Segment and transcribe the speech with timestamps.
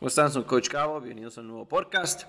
[0.00, 0.32] ¿Cómo están?
[0.32, 2.22] Soy Coach Cabo, bienvenidos a un nuevo podcast.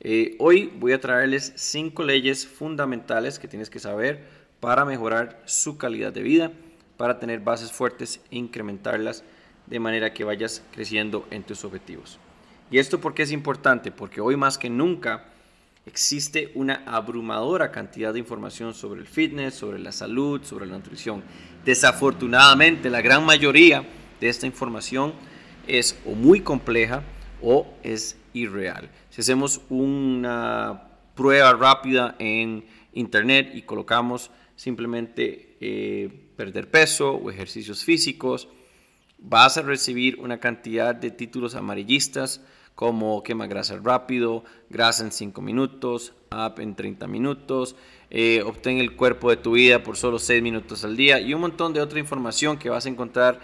[0.00, 4.24] Eh, hoy voy a traerles cinco leyes fundamentales que tienes que saber
[4.60, 6.52] para mejorar su calidad de vida,
[6.96, 9.24] para tener bases fuertes e incrementarlas
[9.66, 12.18] de manera que vayas creciendo en tus objetivos.
[12.70, 13.90] ¿Y esto por qué es importante?
[13.92, 15.26] Porque hoy más que nunca
[15.84, 21.22] existe una abrumadora cantidad de información sobre el fitness, sobre la salud, sobre la nutrición.
[21.62, 23.84] Desafortunadamente, la gran mayoría
[24.18, 25.12] de esta información
[25.66, 27.02] es o muy compleja,
[27.42, 28.90] o es irreal.
[29.10, 37.84] Si hacemos una prueba rápida en internet y colocamos simplemente eh, perder peso o ejercicios
[37.84, 38.48] físicos,
[39.18, 42.40] vas a recibir una cantidad de títulos amarillistas
[42.74, 47.74] como quema grasa rápido, grasa en 5 minutos, up en 30 minutos,
[48.08, 51.40] eh, obtén el cuerpo de tu vida por solo 6 minutos al día y un
[51.40, 53.40] montón de otra información que vas a encontrar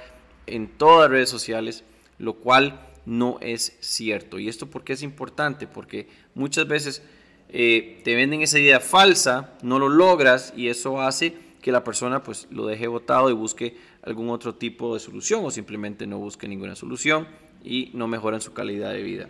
[0.47, 1.83] en todas las redes sociales,
[2.19, 4.39] lo cual no es cierto.
[4.39, 5.67] ¿Y esto por qué es importante?
[5.67, 7.03] Porque muchas veces
[7.49, 12.23] eh, te venden esa idea falsa, no lo logras y eso hace que la persona
[12.23, 16.49] pues lo deje votado y busque algún otro tipo de solución o simplemente no busque
[16.49, 17.27] ninguna solución
[17.63, 19.29] y no mejoran su calidad de vida.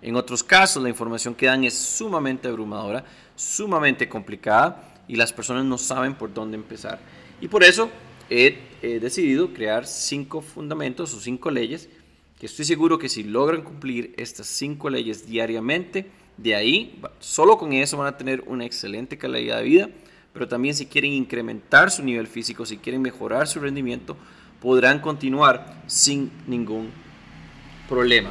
[0.00, 3.04] En otros casos la información que dan es sumamente abrumadora,
[3.36, 6.98] sumamente complicada y las personas no saben por dónde empezar.
[7.40, 7.90] Y por eso
[8.30, 8.56] he
[9.00, 11.88] decidido crear cinco fundamentos o cinco leyes
[12.38, 17.72] que estoy seguro que si logran cumplir estas cinco leyes diariamente, de ahí, solo con
[17.72, 19.88] eso van a tener una excelente calidad de vida,
[20.32, 24.16] pero también si quieren incrementar su nivel físico, si quieren mejorar su rendimiento,
[24.60, 26.90] podrán continuar sin ningún
[27.88, 28.30] problema.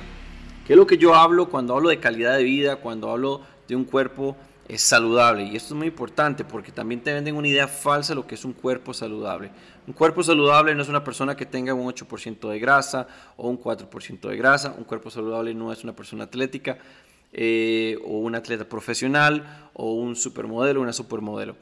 [0.68, 3.76] ¿Qué es lo que yo hablo cuando hablo de calidad de vida, cuando hablo de
[3.76, 4.36] un cuerpo
[4.68, 5.44] es saludable.
[5.44, 8.36] Y esto es muy importante porque también te venden una idea falsa de lo que
[8.36, 9.52] es un cuerpo saludable.
[9.88, 13.60] Un cuerpo saludable no es una persona que tenga un 8% de grasa o un
[13.60, 14.74] 4% de grasa.
[14.78, 16.78] Un cuerpo saludable no es una persona atlética
[17.34, 21.56] eh, o un atleta profesional o un supermodelo o una supermodelo.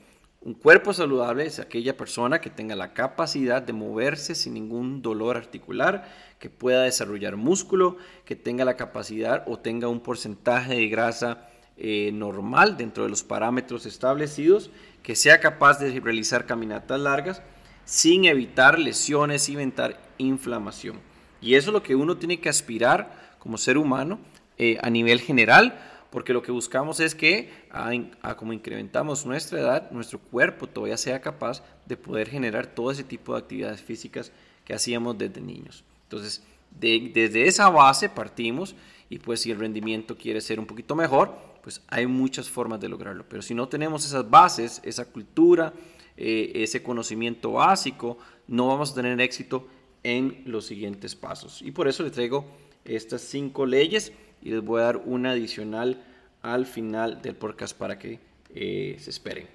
[0.44, 5.38] Un cuerpo saludable es aquella persona que tenga la capacidad de moverse sin ningún dolor
[5.38, 6.10] articular,
[6.40, 11.51] que pueda desarrollar músculo, que tenga la capacidad o tenga un porcentaje de grasa
[11.84, 14.70] eh, normal dentro de los parámetros establecidos,
[15.02, 17.42] que sea capaz de realizar caminatas largas
[17.86, 21.00] sin evitar lesiones, sin evitar inflamación.
[21.42, 24.20] Y eso es lo que uno tiene que aspirar como ser humano
[24.60, 25.76] eh, a nivel general,
[26.12, 31.20] porque lo que buscamos es que a, como incrementamos nuestra edad, nuestro cuerpo todavía sea
[31.20, 34.32] capaz de poder generar todo ese tipo de actividades físicas
[34.66, 35.84] que hacíamos desde niños.
[36.04, 38.76] Entonces, desde esa base partimos
[39.10, 42.90] y pues si el rendimiento quiere ser un poquito mejor, pues hay muchas formas de
[42.90, 43.26] lograrlo.
[43.28, 45.74] Pero si no tenemos esas bases, esa cultura,
[46.18, 48.18] eh, ese conocimiento básico,
[48.48, 49.68] no vamos a tener éxito
[50.04, 51.62] en los siguientes pasos.
[51.62, 52.46] Y por eso les traigo
[52.86, 54.12] estas cinco leyes
[54.42, 56.04] y les voy a dar una adicional
[56.42, 58.20] al final del podcast para que
[58.54, 59.48] eh, se esperen.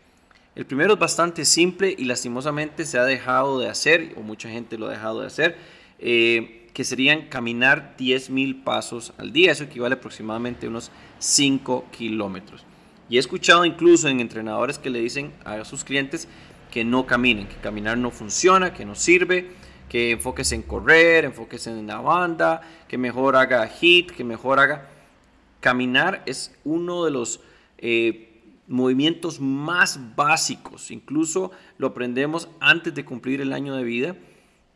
[0.54, 4.78] El primero es bastante simple y lastimosamente se ha dejado de hacer, o mucha gente
[4.78, 5.56] lo ha dejado de hacer.
[5.98, 9.50] Eh, que serían caminar 10.000 pasos al día.
[9.50, 12.66] Eso equivale aproximadamente a unos 5 kilómetros.
[13.08, 16.28] Y he escuchado incluso en entrenadores que le dicen a sus clientes
[16.70, 19.52] que no caminen, que caminar no funciona, que no sirve,
[19.88, 24.90] que enfoques en correr, enfoques en la banda, que mejor haga hit, que mejor haga...
[25.60, 27.40] Caminar es uno de los
[27.78, 34.14] eh, movimientos más básicos, incluso lo aprendemos antes de cumplir el año de vida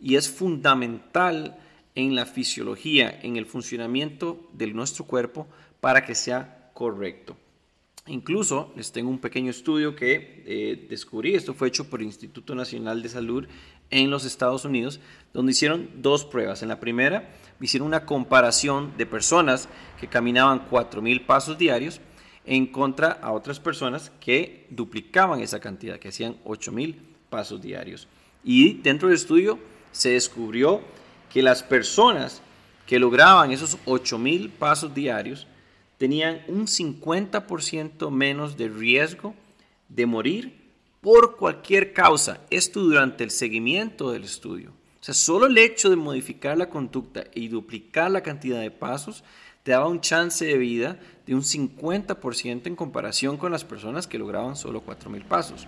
[0.01, 1.59] y es fundamental
[1.95, 5.47] en la fisiología, en el funcionamiento de nuestro cuerpo
[5.81, 7.37] para que sea correcto.
[8.07, 12.55] Incluso les tengo un pequeño estudio que eh, descubrí, esto fue hecho por el Instituto
[12.55, 13.47] Nacional de Salud
[13.91, 15.01] en los Estados Unidos,
[15.33, 16.63] donde hicieron dos pruebas.
[16.63, 17.31] En la primera
[17.61, 19.69] hicieron una comparación de personas
[20.01, 22.01] que caminaban 4.000 pasos diarios
[22.47, 26.97] en contra a otras personas que duplicaban esa cantidad, que hacían 8.000
[27.29, 28.09] pasos diarios.
[28.43, 29.59] Y dentro del estudio
[29.93, 30.81] se descubrió
[31.33, 32.43] que las personas
[32.87, 35.47] que lograban esos 8000 pasos diarios
[35.97, 39.35] tenían un 50% menos de riesgo
[39.89, 40.61] de morir
[41.01, 42.41] por cualquier causa.
[42.51, 44.71] Esto durante el seguimiento del estudio.
[45.01, 49.25] O sea, solo el hecho de modificar la conducta y duplicar la cantidad de pasos
[49.63, 54.19] te daba un chance de vida de un 50% en comparación con las personas que
[54.19, 55.67] lograban solo 4.000 pasos.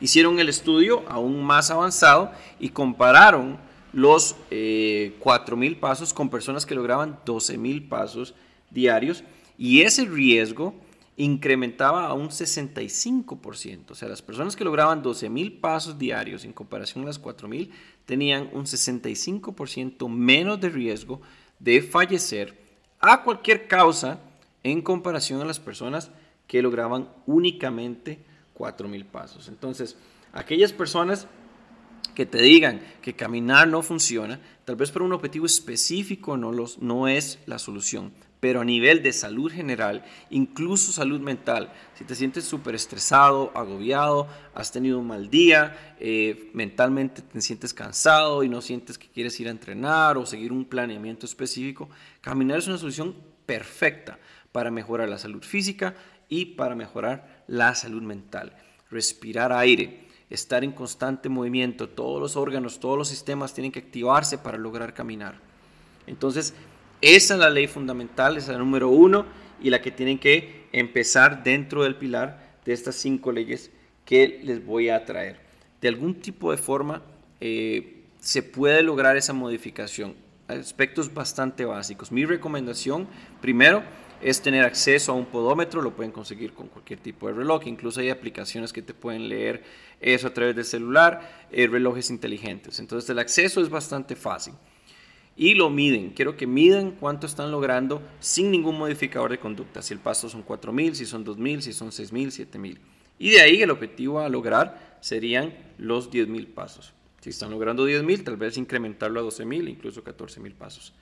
[0.00, 3.58] Hicieron el estudio aún más avanzado y compararon
[3.92, 8.34] los eh, 4.000 pasos con personas que lograban 12.000 pasos
[8.70, 9.24] diarios
[9.58, 10.74] y ese riesgo
[11.16, 13.90] incrementaba a un 65%.
[13.90, 17.70] O sea, las personas que lograban 12.000 pasos diarios en comparación a las 4.000
[18.06, 21.20] tenían un 65% menos de riesgo
[21.58, 22.56] de fallecer
[23.00, 24.20] a cualquier causa
[24.62, 26.10] en comparación a las personas
[26.46, 28.18] que lograban únicamente
[28.56, 29.48] 4.000 pasos.
[29.48, 29.96] Entonces,
[30.32, 31.26] aquellas personas
[32.20, 36.76] que te digan que caminar no funciona, tal vez para un objetivo específico no, los,
[36.82, 42.14] no es la solución, pero a nivel de salud general, incluso salud mental, si te
[42.14, 48.50] sientes súper estresado, agobiado, has tenido un mal día, eh, mentalmente te sientes cansado y
[48.50, 51.88] no sientes que quieres ir a entrenar o seguir un planeamiento específico,
[52.20, 54.18] caminar es una solución perfecta
[54.52, 55.94] para mejorar la salud física
[56.28, 58.54] y para mejorar la salud mental.
[58.90, 64.38] Respirar aire, estar en constante movimiento, todos los órganos, todos los sistemas tienen que activarse
[64.38, 65.34] para lograr caminar.
[66.06, 66.54] Entonces,
[67.00, 69.26] esa es la ley fundamental, esa es la número uno
[69.60, 73.70] y la que tienen que empezar dentro del pilar de estas cinco leyes
[74.04, 75.40] que les voy a traer.
[75.80, 77.02] De algún tipo de forma
[77.40, 80.14] eh, se puede lograr esa modificación.
[80.46, 82.12] Aspectos bastante básicos.
[82.12, 83.08] Mi recomendación,
[83.40, 83.82] primero,
[84.22, 88.00] es tener acceso a un podómetro, lo pueden conseguir con cualquier tipo de reloj, incluso
[88.00, 89.62] hay aplicaciones que te pueden leer
[90.00, 92.78] eso a través del celular, eh, relojes inteligentes.
[92.78, 94.54] Entonces el acceso es bastante fácil.
[95.36, 99.94] Y lo miden, quiero que midan cuánto están logrando sin ningún modificador de conducta, si
[99.94, 102.78] el paso son 4.000, si son 2.000, si son 6.000, 7.000.
[103.18, 106.92] Y de ahí el objetivo a lograr serían los 10.000 pasos.
[107.20, 110.94] Si están logrando 10.000, tal vez incrementarlo a 12.000, incluso 14.000 pasos.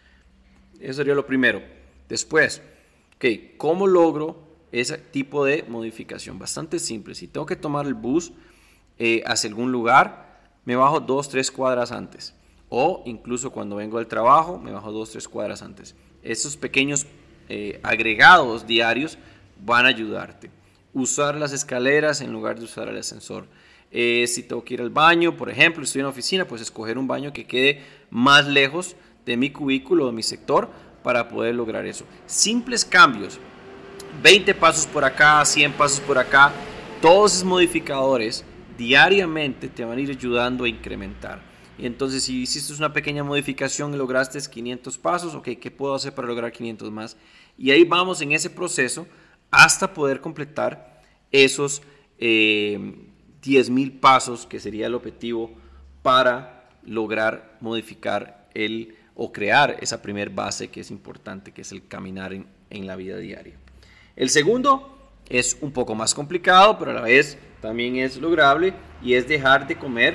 [0.80, 1.62] Eso sería lo primero.
[2.08, 2.62] Después,
[3.56, 4.38] ¿Cómo logro
[4.70, 6.38] ese tipo de modificación?
[6.38, 7.14] Bastante simple.
[7.14, 8.32] Si tengo que tomar el bus
[8.98, 12.34] eh, hacia algún lugar, me bajo dos, tres cuadras antes.
[12.68, 15.94] O incluso cuando vengo del trabajo, me bajo dos, tres cuadras antes.
[16.22, 17.06] Esos pequeños
[17.48, 19.18] eh, agregados diarios
[19.64, 20.50] van a ayudarte.
[20.92, 23.46] Usar las escaleras en lugar de usar el ascensor.
[23.90, 26.98] Eh, si tengo que ir al baño, por ejemplo, estoy en la oficina, pues escoger
[26.98, 30.70] un baño que quede más lejos de mi cubículo, de mi sector,
[31.08, 32.05] para poder lograr eso.
[32.26, 33.40] Simples cambios,
[34.22, 36.52] 20 pasos por acá, 100 pasos por acá,
[37.00, 38.44] todos esos modificadores
[38.76, 41.40] diariamente te van a ir ayudando a incrementar.
[41.78, 46.28] Y entonces si hiciste una pequeña modificación y lograste 500 pasos, ¿qué puedo hacer para
[46.28, 47.16] lograr 500 más?
[47.56, 49.06] Y ahí vamos en ese proceso
[49.50, 51.00] hasta poder completar
[51.32, 51.81] esos
[52.19, 52.78] eh,
[53.43, 55.52] 10.000 pasos que sería el objetivo
[56.02, 61.86] para lograr modificar el o crear esa primer base que es importante, que es el
[61.88, 63.56] caminar en, la vida diaria.
[64.14, 64.96] El segundo
[65.28, 69.66] es un poco más complicado, pero a la vez también es lograble y es dejar
[69.66, 70.14] de comer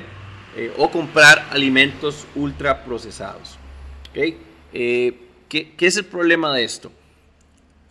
[0.56, 3.58] eh, o comprar alimentos ultra procesados.
[4.14, 5.18] Eh,
[5.50, 6.90] ¿qué, es el problema de esto?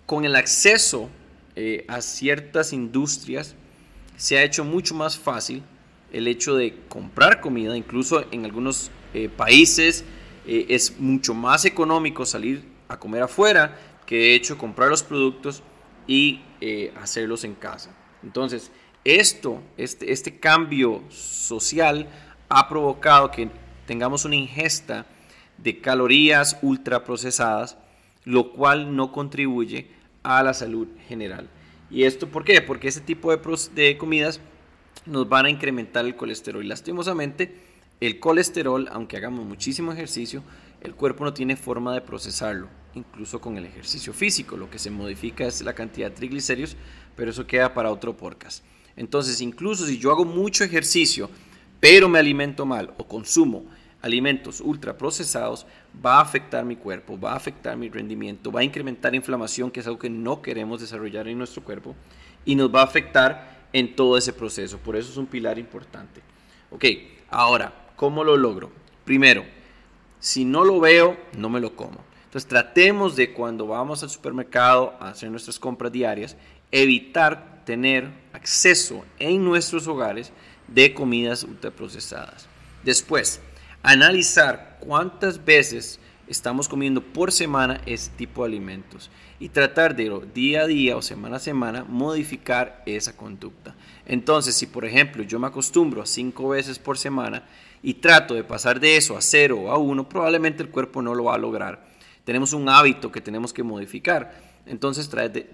[0.08, 1.12] Con el acceso
[1.56, 3.54] eh, a ciertas industrias
[4.18, 5.62] se ha hecho mucho más fácil
[6.12, 8.90] el hecho de comprar comida, incluso en algunos
[9.38, 10.04] países
[10.46, 15.64] eh, es mucho más económico salir a comer afuera que de hecho comprar los productos
[16.08, 17.96] y eh, hacerlos en casa.
[18.24, 18.72] Entonces,
[19.04, 22.08] esto, este, este cambio social
[22.50, 23.50] ha provocado que
[23.86, 25.06] tengamos una ingesta
[25.58, 27.78] de calorías ultraprocesadas,
[28.26, 29.88] lo cual no contribuye
[30.24, 31.50] a la salud general.
[31.90, 32.62] ¿Y esto por qué?
[32.62, 33.40] Porque ese tipo de,
[33.76, 34.40] de comidas
[35.06, 36.64] nos van a incrementar el colesterol.
[36.64, 37.56] Y lastimosamente,
[38.00, 40.44] el colesterol, aunque hagamos muchísimo ejercicio,
[40.82, 44.58] el cuerpo no tiene forma de procesarlo, incluso con el ejercicio físico.
[44.58, 46.76] Lo que se modifica es la cantidad de triglicéridos,
[47.16, 48.64] pero eso queda para otro podcast.
[48.96, 51.30] Entonces, incluso si yo hago mucho ejercicio,
[51.80, 53.66] pero me alimento mal o consumo
[54.04, 55.66] alimentos ultraprocesados,
[56.06, 59.80] va a afectar mi cuerpo, va a afectar mi rendimiento, va a incrementar inflamación, que
[59.80, 61.96] es algo que no queremos desarrollar en nuestro cuerpo,
[62.44, 64.78] y nos va a afectar en todo ese proceso.
[64.78, 66.22] Por eso es un pilar importante.
[66.70, 66.86] Ok,
[67.30, 68.70] ahora, ¿Cómo lo logro?
[69.06, 69.46] Primero,
[70.20, 72.04] si no lo veo, no me lo como.
[72.26, 76.36] Entonces tratemos de cuando vamos al supermercado a hacer nuestras compras diarias,
[76.70, 80.34] evitar tener acceso en nuestros hogares
[80.68, 82.50] de comidas ultraprocesadas.
[82.84, 83.40] Después,
[83.84, 90.64] analizar cuántas veces estamos comiendo por semana este tipo de alimentos y tratar de día
[90.64, 93.76] a día o semana a semana modificar esa conducta.
[94.06, 97.44] Entonces, si por ejemplo yo me acostumbro a cinco veces por semana,
[97.84, 101.14] y trato de pasar de eso a cero o a uno, probablemente el cuerpo no
[101.14, 101.86] lo va a lograr.
[102.24, 104.54] Tenemos un hábito que tenemos que modificar.
[104.66, 105.10] Entonces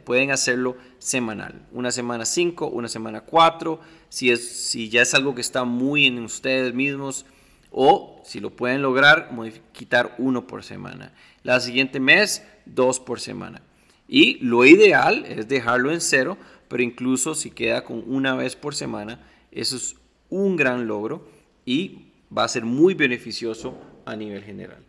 [0.06, 1.66] pueden hacerlo semanal.
[1.72, 6.20] Una semana 5, una semana 4, si, si ya es algo que está muy en
[6.20, 7.26] ustedes mismos.
[7.72, 9.32] O si lo pueden lograr,
[9.72, 11.14] quitar uno por semana.
[11.42, 13.64] La siguiente mes, dos por semana.
[14.08, 18.76] Y lo ideal es dejarlo en cero, pero incluso si queda con una vez por
[18.76, 19.20] semana,
[19.52, 19.96] eso es
[20.30, 21.28] un gran logro
[21.66, 24.80] y va a ser muy beneficioso a nivel general.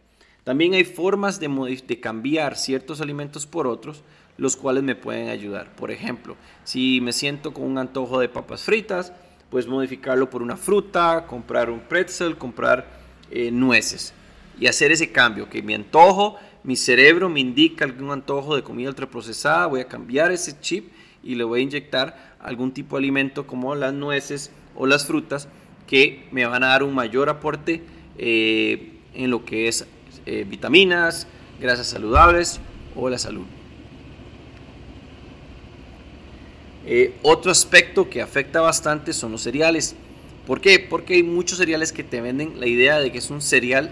[0.45, 4.03] También hay formas de, cambiar ciertos alimentos por otros,
[4.37, 5.75] los cuales me pueden ayudar.
[5.77, 9.13] Por ejemplo, si me siento con un antojo de papas fritas,
[9.51, 12.87] pues modificarlo por una fruta, comprar un pretzel, comprar
[13.31, 14.15] eh, nueces
[14.59, 18.91] y hacer ese cambio, que mi antojo, mi cerebro me indica algún antojo de comida
[18.91, 20.93] ultraprocesada, voy a cambiar ese chip
[21.23, 25.49] y le voy a inyectar algún tipo de alimento como las nueces o las frutas
[25.91, 27.83] que me van a dar un mayor aporte
[28.17, 29.85] eh, en lo que es
[30.25, 31.27] eh, vitaminas,
[31.61, 32.61] grasas saludables
[32.95, 33.45] o la salud.
[36.87, 39.97] Eh, otro aspecto que afecta bastante son los cereales.
[40.47, 40.79] ¿Por qué?
[40.79, 43.91] Porque hay muchos cereales que te venden la idea de que es un cereal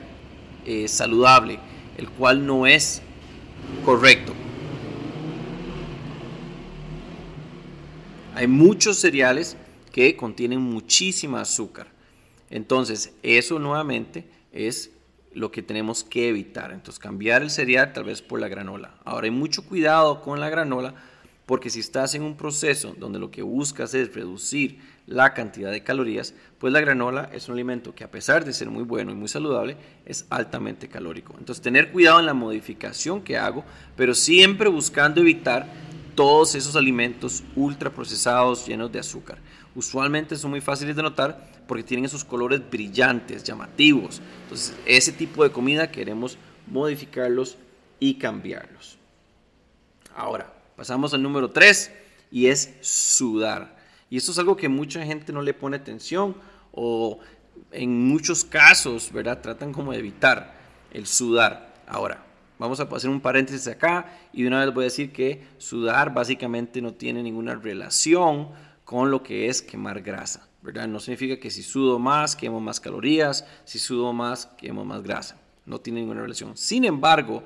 [0.87, 1.59] saludable,
[1.97, 3.00] el cual no es
[3.85, 4.35] correcto.
[8.35, 9.57] Hay muchos cereales
[9.90, 11.88] que contienen muchísima azúcar.
[12.50, 14.90] Entonces, eso nuevamente es
[15.35, 16.73] lo que tenemos que evitar.
[16.73, 18.95] Entonces, cambiar el cereal tal vez por la granola.
[19.04, 20.95] Ahora, hay mucho cuidado con la granola
[21.47, 25.83] porque si estás en un proceso donde lo que buscas es reducir la cantidad de
[25.83, 29.14] calorías, pues la granola es un alimento que a pesar de ser muy bueno y
[29.14, 31.35] muy saludable, es altamente calórico.
[31.38, 33.64] Entonces, tener cuidado en la modificación que hago,
[33.97, 35.66] pero siempre buscando evitar
[36.14, 39.38] todos esos alimentos ultraprocesados llenos de azúcar.
[39.78, 44.20] Usualmente son muy fáciles de notar porque tienen esos colores brillantes, llamativos.
[44.42, 47.56] Entonces, ese tipo de comida queremos modificarlos
[48.00, 48.99] y cambiarlos.
[50.16, 51.92] Ahora, pasamos al número 3
[52.32, 53.78] y es sudar.
[54.11, 56.35] Y esto es algo que mucha gente no le pone atención
[56.73, 57.20] o
[57.70, 59.40] en muchos casos, ¿verdad?
[59.40, 60.56] Tratan como de evitar
[60.90, 61.73] el sudar.
[61.87, 62.25] Ahora,
[62.58, 66.12] Vamos a hacer un paréntesis acá y de una vez voy a decir que sudar
[66.12, 68.49] básicamente no tiene ninguna relación
[68.88, 70.88] con lo que es quemar grasa, ¿verdad?
[70.88, 75.38] No significa que si sudo más quemo más calorías, si sudo más quemo más grasa,
[75.66, 76.57] no tiene ninguna relación.
[76.57, 77.42] Sin embargo,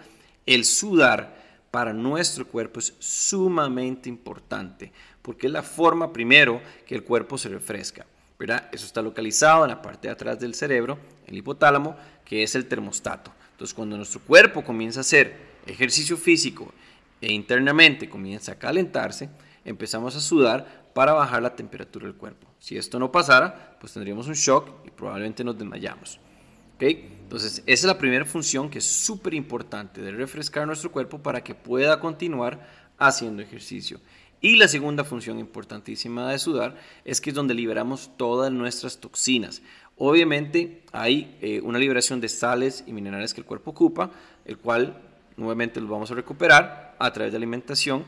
[0.47, 1.35] el sudar
[1.73, 7.49] para nuestro cuerpo es sumamente importante porque es la forma primero que el cuerpo se
[7.49, 8.07] refresca.
[8.39, 8.69] ¿verdad?
[8.71, 10.97] Eso está localizado en la parte de atrás del cerebro,
[11.27, 13.33] el hipotálamo, que es el termostato.
[13.51, 15.35] Entonces, cuando nuestro cuerpo comienza a hacer
[15.67, 16.73] ejercicio físico
[17.21, 19.29] e internamente comienza a calentarse,
[19.65, 22.47] empezamos a sudar para bajar la temperatura del cuerpo.
[22.59, 26.19] Si esto no pasara, pues tendríamos un shock y probablemente nos desmayamos.
[26.77, 27.19] ¿Okay?
[27.23, 31.43] Entonces, esa es la primera función que es súper importante, de refrescar nuestro cuerpo para
[31.43, 32.67] que pueda continuar
[32.99, 34.01] haciendo ejercicio.
[34.41, 39.63] Y la segunda función importantísima de sudar es que es donde liberamos todas nuestras toxinas.
[39.97, 44.11] Obviamente hay eh, una liberación de sales y minerales que el cuerpo ocupa,
[44.45, 45.01] el cual
[45.37, 48.05] nuevamente los vamos a recuperar a través de alimentación,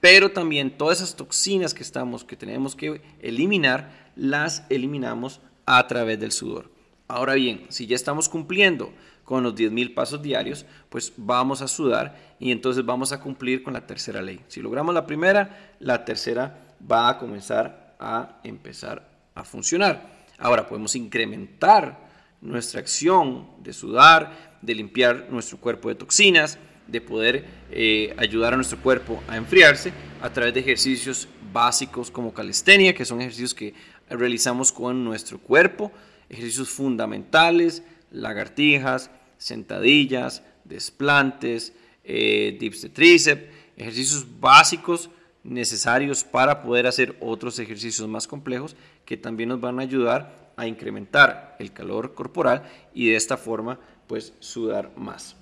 [0.00, 6.18] pero también todas esas toxinas que estamos, que tenemos que eliminar, las eliminamos a través
[6.20, 6.70] del sudor.
[7.08, 8.92] Ahora bien, si ya estamos cumpliendo
[9.24, 13.74] con los 10.000 pasos diarios, pues vamos a sudar y entonces vamos a cumplir con
[13.74, 14.40] la tercera ley.
[14.48, 20.16] Si logramos la primera, la tercera va a comenzar a empezar a funcionar.
[20.38, 22.06] Ahora podemos incrementar
[22.40, 28.56] nuestra acción de sudar, de limpiar nuestro cuerpo de toxinas, de poder eh, ayudar a
[28.56, 33.74] nuestro cuerpo a enfriarse a través de ejercicios básicos como calistenia, que son ejercicios que
[34.08, 35.92] realizamos con nuestro cuerpo,
[36.28, 41.72] ejercicios fundamentales, lagartijas, sentadillas, desplantes,
[42.04, 43.44] eh, dips de tríceps,
[43.76, 45.10] ejercicios básicos
[45.44, 50.66] necesarios para poder hacer otros ejercicios más complejos que también nos van a ayudar a
[50.66, 52.62] incrementar el calor corporal
[52.94, 55.36] y de esta forma pues sudar más.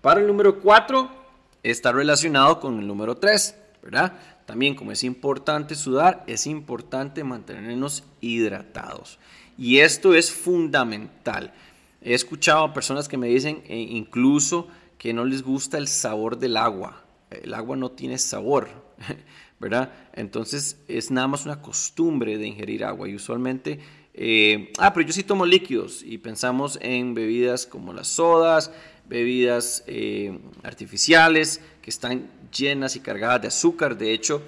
[0.00, 1.08] Para el número 4
[1.62, 4.12] está relacionado con el número 3, ¿verdad?
[4.46, 9.18] También como es importante sudar, es importante mantenernos hidratados.
[9.58, 11.52] Y esto es fundamental.
[12.00, 16.38] He escuchado a personas que me dicen eh, incluso que no les gusta el sabor
[16.38, 17.02] del agua.
[17.30, 18.68] El agua no tiene sabor,
[19.58, 19.92] ¿verdad?
[20.12, 23.80] Entonces es nada más una costumbre de ingerir agua y usualmente,
[24.14, 28.70] eh, ah, pero yo sí tomo líquidos y pensamos en bebidas como las sodas,
[29.08, 33.96] bebidas eh, artificiales que están llenas y cargadas de azúcar.
[33.96, 34.42] De hecho,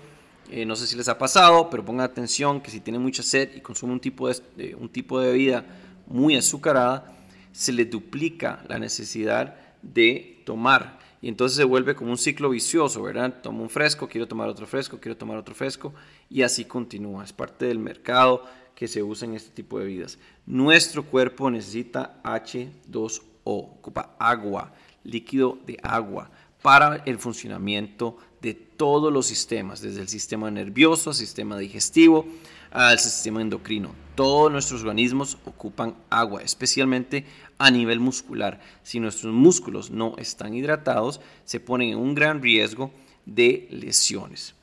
[0.51, 3.55] eh, no sé si les ha pasado, pero pongan atención que si tienen mucha sed
[3.55, 5.65] y consumen un tipo de, un tipo de bebida
[6.07, 7.15] muy azucarada,
[7.53, 10.99] se les duplica la necesidad de tomar.
[11.21, 13.43] Y entonces se vuelve como un ciclo vicioso, ¿verdad?
[13.43, 15.93] Tomo un fresco, quiero tomar otro fresco, quiero tomar otro fresco,
[16.31, 17.25] y así continúa.
[17.25, 20.19] Es parte del mercado que se usa en este tipo de bebidas.
[20.47, 23.23] Nuestro cuerpo necesita H2O,
[23.57, 24.73] ocupa agua,
[25.05, 26.31] líquido de agua,
[26.63, 32.27] para el funcionamiento de todos los sistemas, desde el sistema nervioso, al sistema digestivo,
[32.71, 33.95] al sistema endocrino.
[34.15, 37.25] Todos nuestros organismos ocupan agua, especialmente
[37.59, 38.61] a nivel muscular.
[38.83, 42.91] Si nuestros músculos no están hidratados, se ponen en un gran riesgo
[43.25, 44.55] de lesiones.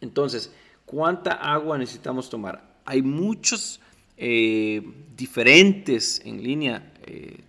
[0.00, 0.52] Entonces,
[0.86, 2.62] ¿cuánta agua necesitamos tomar?
[2.84, 3.80] Hay muchos
[4.16, 4.82] eh,
[5.16, 7.40] diferentes en línea eh,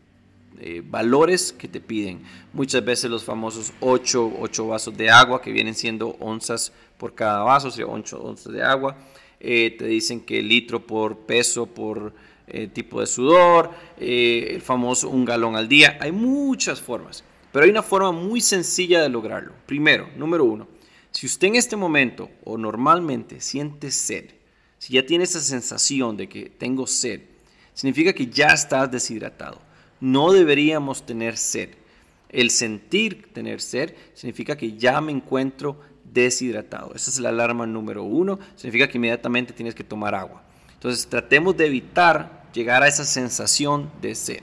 [0.64, 2.22] eh, valores que te piden.
[2.54, 7.44] Muchas veces los famosos 8, 8 vasos de agua que vienen siendo onzas por cada
[7.44, 8.96] vaso, o sea, 8 onzas de agua.
[9.40, 12.14] te dicen que litro por peso por
[12.74, 15.98] tipo de sudor, el famoso un galón al día.
[16.00, 19.54] Hay muchas formas, pero hay una forma muy sencilla de lograrlo.
[19.66, 20.68] Primero, número uno,
[21.12, 24.32] si usted en este momento o normalmente siente sed,
[24.78, 27.22] si ya tiene esa sensación de que tengo sed,
[27.74, 29.62] significa que ya estás deshidratado.
[30.02, 31.70] No deberíamos tener sed.
[32.30, 36.94] El sentir tener sed significa que ya me encuentro deshidratado.
[36.96, 38.40] Esa es la alarma número uno.
[38.56, 40.44] Significa que inmediatamente tienes que tomar agua.
[40.74, 44.42] Entonces tratemos de evitar llegar a esa sensación de sed.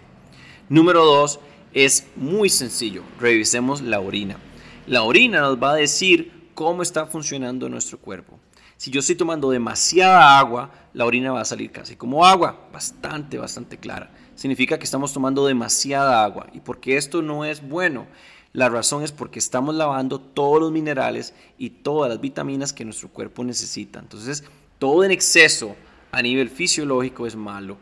[0.68, 1.40] Número dos
[1.74, 3.02] es muy sencillo.
[3.20, 4.38] Revisemos la orina.
[4.86, 8.38] La orina nos va a decir cómo está funcionando nuestro cuerpo.
[8.76, 13.36] Si yo estoy tomando demasiada agua, la orina va a salir casi como agua, bastante,
[13.36, 14.10] bastante clara.
[14.38, 16.46] Significa que estamos tomando demasiada agua.
[16.52, 18.06] ¿Y por qué esto no es bueno?
[18.52, 23.08] La razón es porque estamos lavando todos los minerales y todas las vitaminas que nuestro
[23.08, 23.98] cuerpo necesita.
[23.98, 24.44] Entonces,
[24.78, 25.74] todo en exceso
[26.12, 27.78] a nivel fisiológico es malo.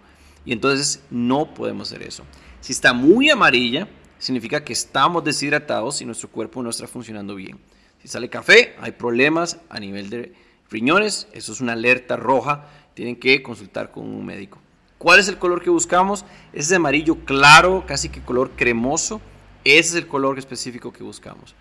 [0.47, 2.25] Y entonces no podemos hacer eso.
[2.63, 3.87] Si está muy amarilla,
[4.19, 7.59] significa que estamos deshidratados y nuestro cuerpo no está funcionando bien.
[8.01, 10.33] Si sale café, hay problemas a nivel de
[10.71, 14.59] riñones, eso es una alerta roja, tienen que consultar con un médico.
[14.99, 16.25] ¿Cuál es el color que buscamos?
[16.53, 19.21] Es de amarillo claro, casi que color cremoso.
[19.65, 21.55] Ese es el color específico que buscamos.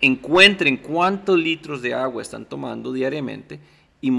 [0.00, 3.58] Encuentren cuántos litros de agua están tomando diariamente
[4.00, 4.10] y,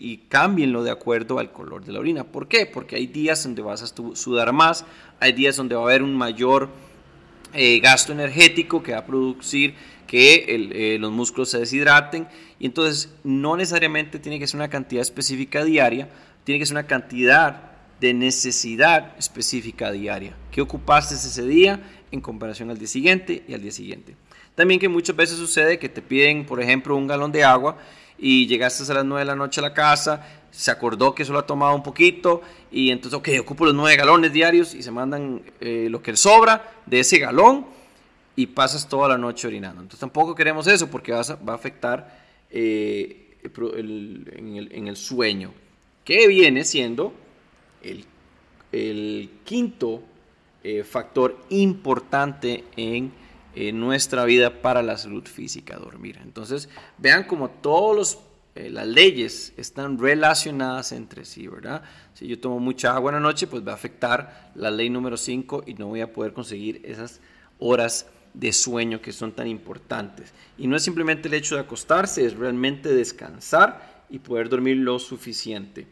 [0.00, 2.24] y cámbienlo de acuerdo al color de la orina.
[2.24, 2.66] ¿Por qué?
[2.66, 4.84] Porque hay días donde vas a sudar más,
[5.20, 6.70] hay días donde va a haber un mayor
[7.52, 9.74] eh, gasto energético que va a producir
[10.06, 12.26] que eh, los músculos se deshidraten
[12.58, 16.08] y entonces no necesariamente tiene que ser una cantidad específica diaria,
[16.44, 17.67] tiene que ser una cantidad
[18.00, 20.36] de necesidad específica diaria.
[20.50, 21.80] ¿Qué ocupaste ese día
[22.10, 24.16] en comparación al día siguiente y al día siguiente?
[24.54, 27.78] También que muchas veces sucede que te piden, por ejemplo, un galón de agua
[28.18, 31.38] y llegaste a las 9 de la noche a la casa, se acordó que solo
[31.38, 35.42] ha tomado un poquito y entonces, ok, ocupo los 9 galones diarios y se mandan
[35.60, 37.66] eh, lo que sobra de ese galón
[38.34, 39.82] y pasas toda la noche orinando.
[39.82, 45.52] Entonces tampoco queremos eso porque va a, afectar eh, en, el, sueño,
[46.04, 47.12] que viene siendo
[47.82, 50.02] el, quinto
[50.62, 53.12] eh, factor importante en
[53.80, 56.18] nuestra vida para la salud física, dormir.
[56.22, 58.18] Entonces vean como todos
[58.58, 61.82] eh, las leyes están relacionadas entre sí, ¿verdad?
[62.12, 65.16] Si yo tomo mucha agua en la noche, pues va a afectar la ley número
[65.16, 67.20] 5 y no voy a poder conseguir esas
[67.60, 70.34] horas de sueño que son tan importantes.
[70.56, 74.98] Y no es simplemente el hecho de acostarse, es realmente descansar y poder dormir lo
[74.98, 75.86] suficiente.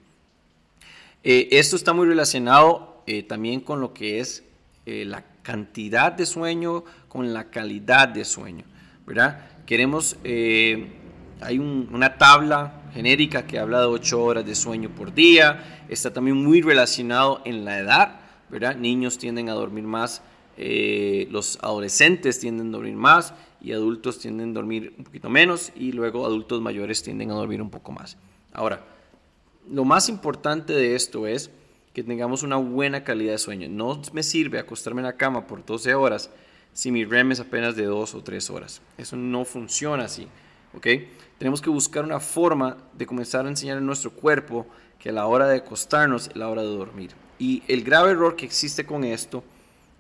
[1.28, 4.44] Eh, esto está muy relacionado eh, también con lo que es
[4.84, 8.64] eh, la cantidad de sueño, con la calidad de sueño,
[9.04, 9.44] ¿verdad?
[9.66, 16.12] Queremos, hay una tabla genérica que habla de 8 horas de sueño por día, está
[16.12, 18.76] también muy relacionado en la edad, ¿verdad?
[18.76, 20.22] Niños tienden a dormir más
[20.56, 25.90] los adolescentes tienden a dormir más y adultos tienden a dormir un poquito menos y
[25.90, 28.16] luego adultos mayores tienden a dormir un poco más.
[28.52, 28.95] Ahora,
[29.70, 31.50] lo más importante de esto es
[31.92, 33.68] que tengamos una buena calidad de sueño.
[33.68, 36.31] No me sirve acostarme en la cama por 12 horas
[36.72, 38.83] si mi REM es apenas de 2 o 3 horas.
[38.98, 40.29] Eso no funciona así.
[40.74, 40.87] ¿ok?
[41.38, 44.66] Tenemos que buscar una forma de comenzar a enseñar a nuestro cuerpo
[44.98, 47.12] que a la hora de acostarnos es la hora de dormir.
[47.38, 49.42] Y el grave error que existe con esto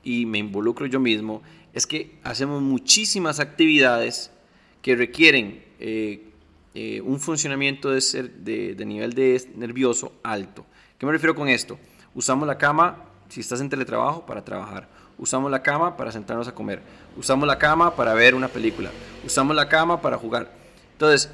[0.06, 1.42] y me involucro yo mismo,
[1.74, 4.30] es que hacemos muchísimas actividades
[4.80, 6.25] que requieren eh,
[6.78, 10.66] eh, un funcionamiento de, ser, de, nivel de nervioso alto.
[10.98, 11.78] ¿Qué me refiero con esto?
[12.14, 12.98] Usamos la cama,
[13.30, 14.86] si estás en teletrabajo, para trabajar.
[15.16, 16.82] Usamos la cama para sentarnos a comer.
[17.16, 18.90] Usamos la cama para ver una película.
[19.24, 20.52] Usamos la cama para jugar.
[20.92, 21.30] Entonces,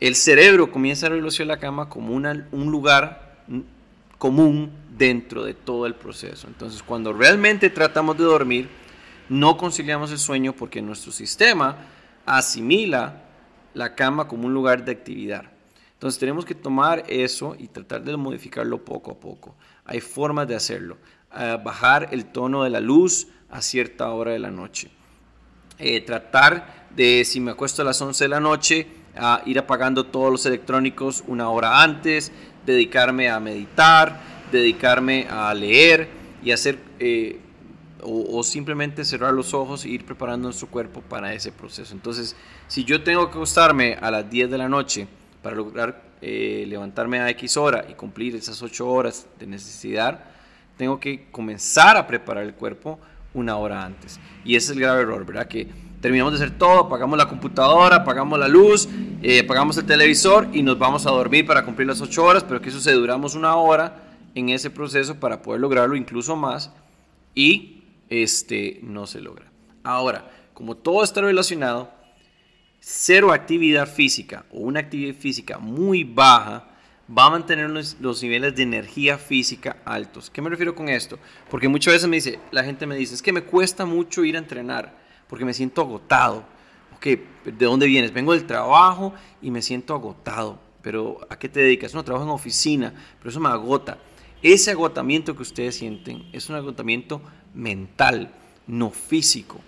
[0.00, 3.36] el cerebro comienza a relacionar la cama como un lugar
[4.16, 6.48] común dentro de todo el proceso.
[6.48, 8.70] Entonces, cuando realmente tratamos de dormir,
[9.28, 11.76] no conciliamos el sueño porque nuestro sistema
[12.24, 13.25] asimila
[13.76, 15.44] la cama como un lugar de actividad.
[15.92, 19.54] Entonces tenemos que tomar eso y tratar de modificarlo poco a poco.
[19.84, 20.98] Hay formas de hacerlo.
[21.62, 24.90] bajar el tono de la luz a cierta hora de la noche.
[25.78, 30.04] eh, tratar de, si me acuesto a las 11 de la noche, a ir apagando
[30.04, 32.32] todos los electrónicos una hora antes,
[32.64, 36.08] dedicarme a meditar, dedicarme a leer
[36.42, 37.40] y hacer eh,
[38.02, 41.94] o, simplemente cerrar los ojos e ir preparando nuestro cuerpo para ese proceso.
[41.94, 42.36] Entonces,
[42.68, 45.06] si yo tengo que acostarme a las 10 de la noche
[45.42, 50.20] para lograr eh, levantarme a X hora y cumplir esas 8 horas de necesidad,
[50.76, 52.98] tengo que comenzar a preparar el cuerpo
[53.34, 54.18] una hora antes.
[54.44, 55.46] Y ese es el grave error, ¿verdad?
[55.46, 55.68] Que
[56.00, 58.88] terminamos de hacer todo, apagamos la computadora, apagamos la luz,
[59.22, 62.60] eh, apagamos el televisor y nos vamos a dormir para cumplir las 8 horas, pero
[62.60, 64.02] que eso se duramos una hora
[64.34, 66.70] en ese proceso para poder lograrlo incluso más
[67.34, 67.75] y
[68.08, 69.50] este, no se logra.
[69.82, 71.92] Ahora, como todo está relacionado,
[72.80, 76.68] cero actividad física o una actividad física muy baja
[77.10, 80.30] va a mantener los, niveles de energía física altos.
[80.30, 81.18] ¿Qué me refiero con esto?
[81.50, 84.36] Porque muchas veces me dice, la gente me dice, es que me cuesta mucho ir
[84.36, 84.96] a entrenar
[85.28, 86.44] porque me siento agotado.
[86.96, 87.06] Ok,
[87.44, 88.12] ¿de dónde vienes?
[88.12, 90.58] Vengo del trabajo y me siento agotado.
[90.82, 91.94] Pero ¿a qué te dedicas?
[91.94, 93.98] No, trabajo en oficina, pero eso me agota.
[94.42, 97.20] Ese agotamiento que ustedes sienten es un agotamiento
[97.56, 98.30] mental,
[98.68, 99.60] no físico.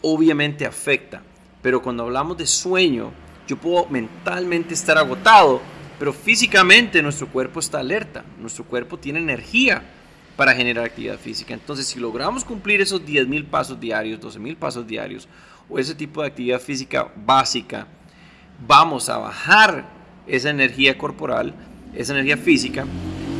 [0.00, 1.22] Obviamente afecta,
[1.60, 3.12] pero cuando hablamos de sueño,
[3.46, 5.60] yo puedo mentalmente estar agotado,
[5.98, 9.82] pero físicamente nuestro cuerpo está alerta, nuestro cuerpo tiene energía
[10.36, 11.52] para generar actividad física.
[11.54, 15.28] Entonces, si logramos cumplir esos 10.000 pasos diarios, 12.000 pasos diarios,
[15.68, 17.86] o ese tipo de actividad física básica,
[18.66, 19.84] vamos a bajar
[20.26, 21.54] esa energía corporal,
[21.94, 22.86] esa energía física,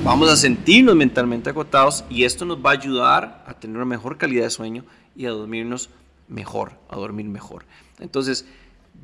[0.04, 4.18] Vamos a sentirnos mentalmente agotados y esto nos va a ayudar a tener una mejor
[4.18, 4.84] calidad de sueño
[5.14, 5.90] y a dormirnos
[6.26, 7.64] mejor, a dormir mejor.
[8.00, 8.44] Entonces,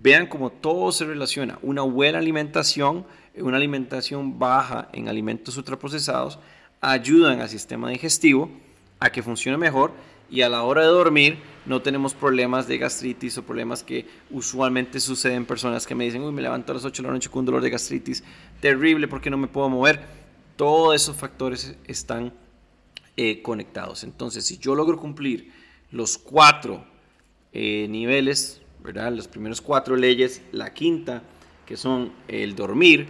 [0.02, 1.60] vean cómo todo se relaciona.
[1.62, 3.06] Una buena alimentación,
[3.36, 6.40] una alimentación baja en alimentos ultraprocesados,
[6.80, 8.50] ayudan al sistema digestivo
[8.98, 9.92] a que funcione mejor
[10.28, 14.98] y a la hora de dormir no tenemos problemas de gastritis o problemas que usualmente
[14.98, 17.30] suceden en personas que me dicen, uy, me levanto a las 8 de la noche
[17.30, 18.24] con un dolor de gastritis
[18.60, 20.17] terrible porque no me puedo mover
[20.58, 22.32] todos esos factores están
[23.16, 24.02] eh, conectados.
[24.02, 25.52] Entonces, si yo logro cumplir
[25.92, 26.84] los cuatro
[27.52, 29.12] eh, niveles, ¿verdad?
[29.12, 31.22] Las primeras cuatro leyes, la quinta,
[31.64, 33.08] que son el dormir,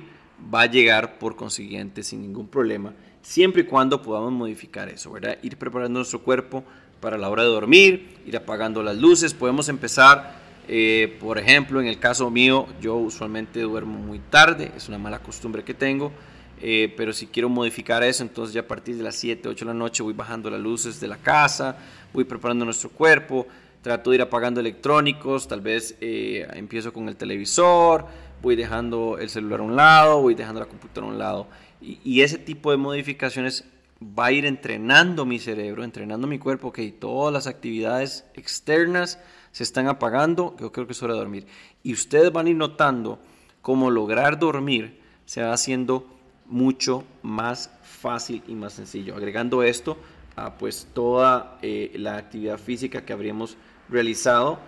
[0.54, 5.38] va a llegar por consiguiente sin ningún problema, siempre y cuando podamos modificar eso, ¿verdad?
[5.42, 6.64] Ir preparando nuestro cuerpo
[7.00, 11.86] para la hora de dormir, ir apagando las luces, podemos empezar, eh, por ejemplo, en
[11.86, 16.12] el caso mío, yo usualmente duermo muy tarde, es una mala costumbre que tengo,
[16.60, 19.72] eh, pero si quiero modificar eso, entonces ya a partir de las 7, 8 de
[19.72, 21.76] la noche voy bajando las luces de la casa,
[22.12, 23.46] voy preparando nuestro cuerpo,
[23.82, 28.06] trato de ir apagando electrónicos, tal vez eh, empiezo con el televisor,
[28.42, 31.46] voy dejando el celular a un lado, voy dejando la computadora a un lado.
[31.80, 33.64] Y, y ese tipo de modificaciones
[34.02, 39.18] va a ir entrenando mi cerebro, entrenando mi cuerpo, que todas las actividades externas
[39.52, 41.46] se están apagando, yo creo que es hora de dormir.
[41.82, 43.18] Y ustedes van a ir notando
[43.62, 46.06] cómo lograr dormir se va haciendo
[46.48, 49.14] mucho más fácil y más sencillo.
[49.14, 49.98] Agregando esto
[50.36, 53.56] a pues toda eh, la actividad física que habríamos
[53.88, 54.58] realizado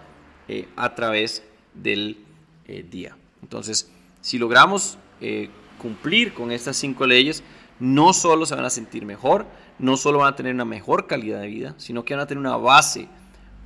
[0.49, 1.43] eh, a través
[1.75, 2.19] del
[2.67, 3.17] eh, día.
[3.43, 3.91] Entonces,
[4.21, 4.99] si logramos
[5.79, 7.43] cumplir con estas cinco leyes,
[7.79, 9.45] no solo se van a sentir mejor,
[9.79, 12.41] no solo van a tener una mejor calidad de vida, sino que van a tener
[12.41, 13.09] una base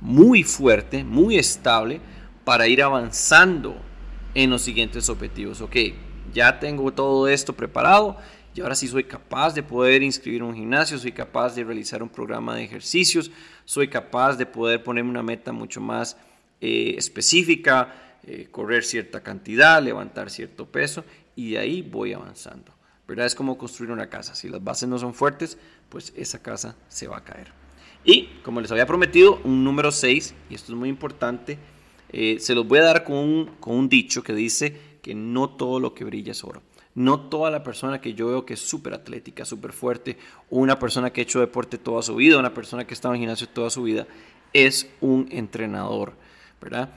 [0.01, 2.01] muy fuerte, muy estable
[2.43, 3.77] para ir avanzando
[4.33, 5.61] en los siguientes objetivos.
[5.61, 5.75] Ok,
[6.35, 8.17] ya tengo todo esto preparado
[8.53, 12.09] y ahora sí soy capaz de poder inscribir un gimnasio, soy capaz de realizar un
[12.09, 13.31] programa de ejercicios,
[13.63, 16.17] soy capaz de poder ponerme una meta mucho más
[16.59, 22.73] eh, específica, eh, correr cierta cantidad, levantar cierto peso y de ahí voy avanzando.
[23.07, 23.27] ¿Verdad?
[23.27, 24.33] Es como construir una casa.
[24.33, 27.51] Si las bases no son fuertes, pues esa casa se va a caer.
[28.03, 31.59] Y como les había prometido, un número 6, y esto es muy importante,
[32.09, 35.51] eh, se los voy a dar con un, con un dicho que dice que no
[35.51, 36.63] todo lo que brilla es oro.
[36.95, 40.17] No toda la persona que yo veo que es súper atlética, súper fuerte,
[40.49, 43.19] una persona que ha hecho deporte toda su vida, una persona que ha estado en
[43.19, 44.07] gimnasio toda su vida,
[44.51, 46.13] es un entrenador,
[46.59, 46.89] ¿verdad?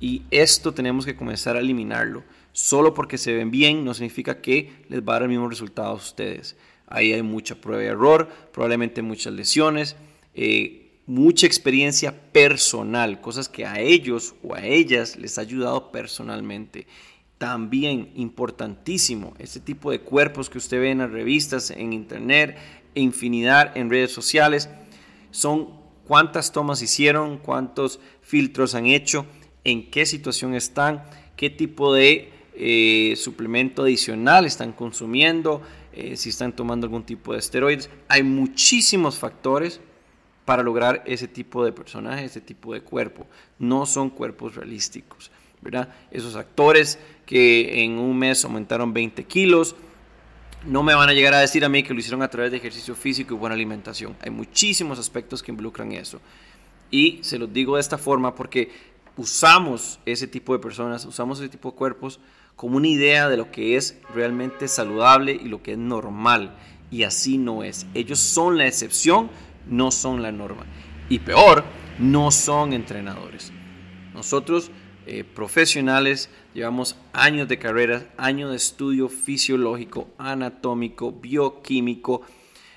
[0.00, 2.24] Y esto tenemos que comenzar a eliminarlo.
[2.50, 5.90] Solo porque se ven bien no significa que les va a dar el mismo resultado
[5.90, 6.56] a ustedes.
[6.88, 9.94] Ahí hay mucha prueba y error, probablemente muchas lesiones,
[10.34, 16.88] eh, mucha experiencia personal, cosas que a ellos o a ellas les ha ayudado personalmente
[17.42, 19.34] también importantísimo.
[19.40, 22.56] Este tipo de cuerpos que usted ve en las revistas, en internet,
[22.94, 24.68] infinidad en redes sociales,
[25.32, 25.70] son
[26.06, 29.26] cuántas tomas hicieron, cuántos filtros han hecho,
[29.64, 31.02] en qué situación están,
[31.34, 37.40] qué tipo de eh, suplemento adicional están consumiendo, eh, si están tomando algún tipo de
[37.40, 37.90] esteroides.
[38.06, 39.80] Hay muchísimos factores
[40.44, 43.26] para lograr ese tipo de personaje, ese tipo de cuerpo.
[43.58, 45.92] No son cuerpos realísticos, ¿verdad?
[46.12, 47.00] Esos actores
[47.32, 49.74] que en un mes aumentaron 20 kilos,
[50.66, 52.58] no me van a llegar a decir a mí que lo hicieron a través de
[52.58, 54.14] ejercicio físico y buena alimentación.
[54.20, 56.20] Hay muchísimos aspectos que involucran eso.
[56.90, 58.70] Y se los digo de esta forma porque
[59.16, 62.20] usamos ese tipo de personas, usamos ese tipo de cuerpos
[62.54, 66.54] como una idea de lo que es realmente saludable y lo que es normal.
[66.90, 67.86] Y así no es.
[67.94, 69.30] Ellos son la excepción,
[69.66, 70.66] no son la norma.
[71.08, 71.64] Y peor,
[71.98, 73.54] no son entrenadores.
[74.12, 74.70] Nosotros,
[75.06, 82.22] eh, profesionales, llevamos años de carrera, años de estudio fisiológico, anatómico, bioquímico,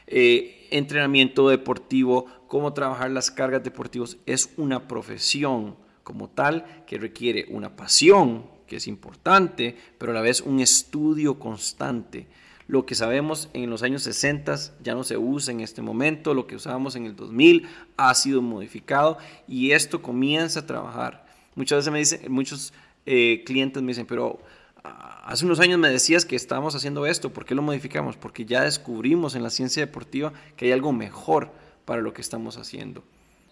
[0.08, 4.18] eh, entrenamiento deportivo, cómo trabajar las cargas deportivas.
[4.26, 10.22] Es una profesión como tal que requiere una pasión, que es importante, pero a la
[10.22, 12.28] vez un estudio constante.
[12.68, 16.48] Lo que sabemos en los años 60 ya no se usa en este momento, lo
[16.48, 21.25] que usábamos en el 2000 ha sido modificado y esto comienza a trabajar.
[21.56, 22.74] Muchas veces me dicen, muchos
[23.06, 24.40] eh, clientes me dicen, pero
[24.84, 28.18] ah, hace unos años me decías que estábamos haciendo esto, ¿por qué lo modificamos?
[28.18, 31.52] Porque ya descubrimos en la ciencia deportiva que hay algo mejor
[31.86, 33.04] para lo que estamos haciendo.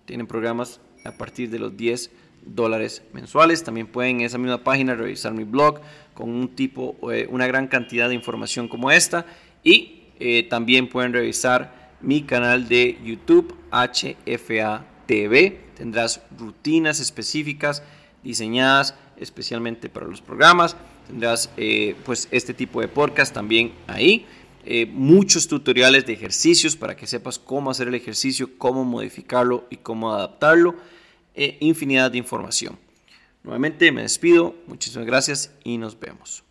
[0.05, 2.11] Tienen programas a partir de los 10
[2.44, 3.62] dólares mensuales.
[3.62, 5.81] También pueden en esa misma página revisar mi blog
[6.14, 9.27] con un tipo, eh, una gran cantidad de información como esta.
[9.62, 17.83] Y eh, también pueden revisar mi canal de YouTube HFA TV tendrás rutinas específicas
[18.22, 24.27] diseñadas especialmente para los programas, tendrás eh, pues este tipo de podcast también ahí,
[24.64, 29.77] eh, muchos tutoriales de ejercicios para que sepas cómo hacer el ejercicio, cómo modificarlo y
[29.77, 30.77] cómo adaptarlo,
[31.35, 32.79] e infinidad de información.
[33.44, 36.47] Nuevamente me despido, muchísimas gracias y nos vemos.